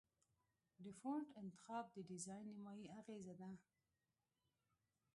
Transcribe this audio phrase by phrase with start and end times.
[0.83, 3.49] د فونټ انتخاب د ډیزاین نیمایي اغېزه ده.